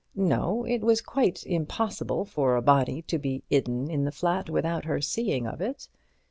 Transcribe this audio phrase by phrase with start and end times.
[0.15, 4.85] No, it was quite impossible for a body to be 'idden in the flat without
[4.85, 5.87] her seeing of it.